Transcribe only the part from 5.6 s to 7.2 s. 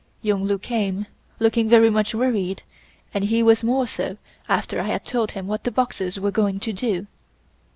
the Boxers were going to do.